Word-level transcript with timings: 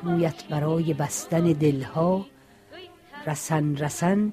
مویت 0.02 0.44
برای 0.50 0.94
بستن 0.94 1.52
دلها. 1.52 2.26
رسن 3.26 3.76
رسن 3.76 4.32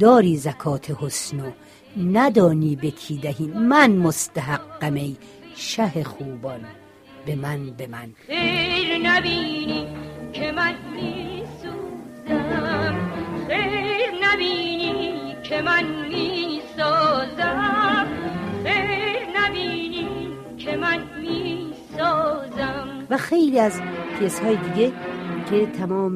داری 0.00 0.36
زکات 0.36 0.96
حسن 1.00 1.40
و 1.40 1.50
ندانی 2.12 2.76
به 2.76 2.90
کی 2.90 3.18
دهی. 3.18 3.46
من 3.46 3.90
مستحقم 3.90 4.94
ای 4.94 5.16
شه 5.56 6.04
خوبان 6.04 6.60
به 7.26 7.36
من 7.36 7.70
به 7.70 7.86
من. 7.86 8.12
خیر 8.26 8.98
نبینی 9.02 9.86
که 10.32 10.52
من 10.52 10.74
میسوزم. 10.96 12.96
خیر 13.48 14.10
نبینی 14.22 15.36
که 15.42 15.62
من 15.62 15.84
می‌سازم. 16.08 18.06
خیر 18.64 19.26
نبینی 19.36 20.08
که 20.58 20.76
من 20.76 20.98
می‌سازم. 21.20 23.06
و 23.10 23.16
خیلی 23.16 23.60
از 23.60 23.80
پیس 24.18 24.40
های 24.40 24.56
دیگه 24.56 24.92
که 25.50 25.66
تمام 25.66 26.14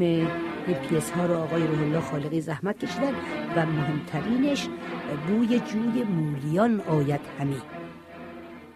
پیس 0.88 1.10
ها 1.10 1.26
رو 1.26 1.34
آقای 1.34 1.66
روح 1.66 1.80
الله 1.80 2.00
خالقی 2.00 2.40
زحمت 2.40 2.84
کشیدن 2.84 3.14
و 3.56 3.66
مهمترینش 3.66 4.68
بوی 5.28 5.60
جوی 5.60 6.02
مولیان 6.02 6.80
آید 6.80 7.20
همی. 7.38 7.62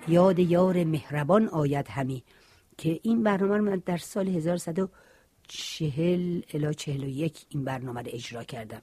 یاد 0.08 0.38
یار 0.38 0.84
مهربان 0.84 1.48
آید 1.48 1.88
همی 1.88 2.22
که 2.78 3.00
این 3.02 3.22
برنامه 3.22 3.56
رو 3.56 3.64
من 3.64 3.82
در 3.86 3.96
سال 3.96 4.28
1140 4.28 6.42
الی 6.54 6.74
41 6.74 7.46
این 7.48 7.64
برنامه 7.64 8.02
رو 8.02 8.08
اجرا 8.12 8.44
کردم 8.44 8.82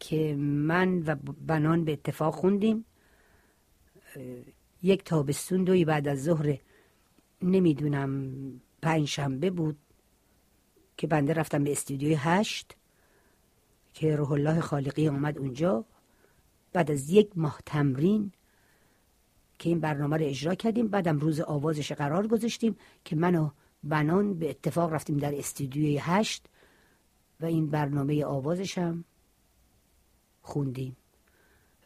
که 0.00 0.34
من 0.38 1.02
و 1.06 1.16
بنان 1.46 1.84
به 1.84 1.92
اتفاق 1.92 2.34
خوندیم. 2.34 2.84
یک 4.82 5.04
تابستون 5.04 5.64
دوی 5.64 5.84
بعد 5.84 6.08
از 6.08 6.24
ظهر 6.24 6.56
نمی‌دونم 7.42 8.32
پنج 8.82 9.08
شنبه 9.08 9.50
بود 9.50 9.78
که 10.96 11.06
بنده 11.06 11.32
رفتم 11.32 11.64
به 11.64 11.72
استودیوی 11.72 12.14
هشت 12.14 12.76
که 13.94 14.16
روح 14.16 14.32
الله 14.32 14.60
خالقی 14.60 15.08
آمد 15.08 15.38
اونجا. 15.38 15.84
بعد 16.72 16.90
از 16.90 17.10
یک 17.10 17.30
ماه 17.36 17.60
تمرین 17.66 18.32
که 19.58 19.68
این 19.68 19.80
برنامه 19.80 20.16
رو 20.16 20.24
اجرا 20.24 20.54
کردیم. 20.54 20.88
بعدم 20.88 21.18
روز 21.18 21.40
آوازش 21.40 21.92
قرار 21.92 22.26
گذاشتیم 22.26 22.76
که 23.04 23.16
من 23.16 23.34
و 23.34 23.50
بنان 23.84 24.34
به 24.34 24.50
اتفاق 24.50 24.92
رفتیم 24.92 25.16
در 25.16 25.38
استودیوی 25.38 25.98
هشت 25.98 26.46
و 27.40 27.46
این 27.46 27.70
برنامه 27.70 28.24
آوازشم 28.24 29.04
خوندیم. 30.42 30.96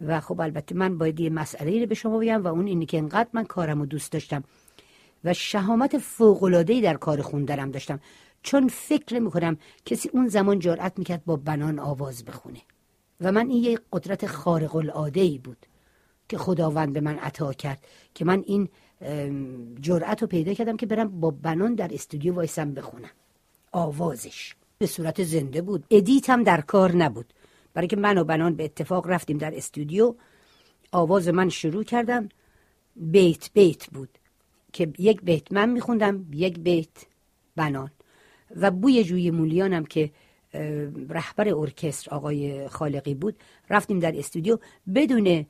و 0.01 0.21
خب 0.21 0.41
البته 0.41 0.75
من 0.75 0.99
باید 0.99 1.21
یه 1.21 1.31
مسئله 1.31 1.81
رو 1.81 1.87
به 1.87 1.95
شما 1.95 2.19
بگم 2.19 2.43
و 2.43 2.47
اون 2.47 2.67
اینه 2.67 2.87
که 2.87 2.99
انقدر 2.99 3.29
من 3.33 3.45
کارم 3.45 3.81
رو 3.81 3.87
دوست 3.87 4.13
داشتم. 4.13 4.45
و 5.25 5.35
شهامت 5.35 5.99
فوقلادهی 5.99 6.81
در 6.81 6.95
کار 6.95 7.23
خوندنم 7.23 7.71
داشتم. 7.71 8.01
چون 8.43 8.69
فکر 8.69 9.19
می‌کنم 9.19 9.57
کسی 9.85 10.09
اون 10.09 10.29
زمان 10.29 10.59
جرأت 10.59 10.99
می‌کرد 10.99 11.25
با 11.25 11.37
بنان 11.37 11.79
آواز 11.79 12.25
بخونه. 12.25 12.61
و 13.21 13.33
من 13.33 13.49
این 13.49 13.65
یه 13.65 13.79
قدرت 13.93 14.27
خارق 14.27 14.77
العاده 14.77 15.21
ای 15.21 15.39
بود 15.39 15.67
که 16.29 16.39
خداوند 16.39 16.93
به 16.93 17.01
من 17.01 17.19
عطا 17.19 17.53
کرد 17.53 17.85
که 18.15 18.25
من 18.25 18.45
این 18.47 18.69
جرأت 19.81 20.23
رو 20.23 20.29
پیدا 20.29 20.55
کردم 20.55 20.77
که 20.77 20.87
برم 20.87 21.21
با 21.21 21.31
بنان 21.31 21.75
در 21.75 21.95
استودیو 21.95 22.35
وایسم 22.35 22.75
بخونم. 22.75 23.11
آوازش 23.73 24.55
به 24.79 24.87
صورت 24.87 25.25
زنده 25.25 25.63
بود. 25.63 25.85
edit 25.91 26.31
هم 26.31 26.43
در 26.43 26.61
کار 26.61 26.97
نبود. 26.97 27.33
برای 27.75 27.89
که 27.89 27.97
من 27.97 28.19
و 28.19 28.25
بنان 28.25 28.55
به 28.55 28.65
اتفاق 28.65 29.07
رفتیم 29.07 29.39
در 29.39 29.57
استودیو 29.57 30.15
آواز 30.93 31.29
من 31.29 31.49
شروع 31.49 31.85
کردم. 31.85 32.29
بیت 32.97 33.51
بیت 33.53 33.87
بود. 33.87 34.19
که 34.77 34.93
یک 34.99 35.23
بیت 35.23 35.53
من 35.53 35.69
میخوندم 35.69 36.27
یک 36.33 36.59
بیت 36.59 37.07
بنان. 37.57 37.91
و 38.57 38.71
بوی 38.71 39.05
جوی 39.05 39.31
مولیانم 39.31 39.85
که 39.85 40.11
رهبر 41.09 41.55
ارکستر 41.55 42.15
آقای 42.15 42.69
خالقی 42.69 43.15
بود. 43.15 43.37
رفتیم 43.71 43.99
در 43.99 44.19
استودیو 44.19 44.59
بدون 44.95 45.47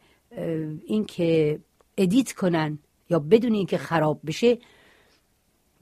اینکه 0.86 1.58
edit 1.96 2.32
کنن 2.32 2.78
یا 3.10 3.18
بدون 3.18 3.54
اینکه 3.54 3.78
خراب 3.78 4.20
بشه 4.26 4.58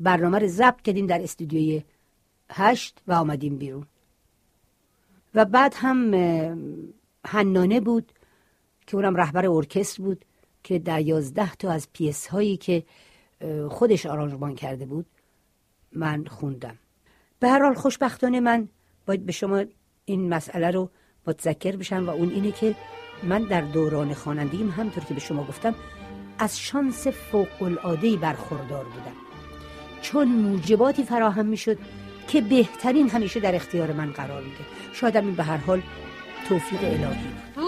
برنامه 0.01 0.39
رو 0.39 0.47
ضبط 0.47 0.83
کردیم 0.83 1.07
در 1.07 1.23
استودیوی 1.23 1.83
هشت 2.51 3.03
و 3.07 3.13
آمدیم 3.13 3.57
بیرون. 3.57 3.87
و 5.35 5.45
بعد 5.45 5.75
هم 5.77 6.15
هنانه 7.25 7.81
بود 7.81 8.13
که 8.87 8.97
اونم 8.97 9.17
رهبر 9.17 9.47
ارکستر 9.47 10.03
بود 10.03 10.25
که 10.63 10.79
در 10.79 11.01
یازده 11.01 11.55
تا 11.55 11.71
از 11.71 11.89
پیس 11.93 12.27
هایی 12.27 12.57
که 12.57 12.85
خودش 13.71 14.07
آرانجمان 14.07 14.55
کرده 14.55 14.87
بود 14.87 15.07
من 15.93 16.25
خوندم. 16.25 16.79
به 17.41 17.49
هر 17.49 17.63
حال 17.63 17.75
خوشبختانه 17.75 18.41
من 18.41 18.69
باید 19.07 19.27
به 19.27 19.33
شما 19.33 19.65
این 20.05 20.29
مسئله 20.29 20.71
رو 20.71 20.91
متذکر 21.27 21.77
بشم 21.77 22.07
و 22.07 22.11
اون 22.11 22.31
اینه 22.31 22.53
که 22.53 22.77
من 23.23 23.43
در 23.43 23.61
دوران 23.61 24.15
خوانندگیم 24.15 24.71
همطور 24.71 25.05
که 25.05 25.15
به 25.15 25.21
شما 25.21 25.45
گفتم 25.45 25.75
از 26.39 26.61
شانس 26.61 27.07
فوق 27.07 27.63
العاده 27.63 28.17
برخوردار 28.17 28.85
بودم. 28.85 29.17
چون 30.03 30.29
موجباتی 30.29 31.05
فراهم 31.05 31.47
می‌شد 31.47 31.79
که 32.29 32.41
بهترین 32.41 33.09
همیشه 33.09 33.41
در 33.41 33.55
اختیار 33.55 33.93
من 33.93 34.13
قرار 34.13 34.43
میده. 34.43 34.65
شاید 34.93 35.17
این 35.17 35.35
به 35.35 35.43
هر 35.43 35.57
حال 35.57 35.83
توفیق 36.49 36.85
الهی 36.85 37.29
بود. 37.57 37.65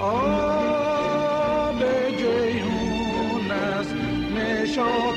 آب 0.00 1.80
جیهون 2.18 3.50
است 3.50 3.94
نشان 4.36 5.09